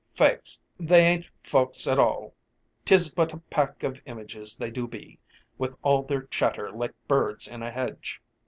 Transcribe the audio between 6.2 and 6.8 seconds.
chatter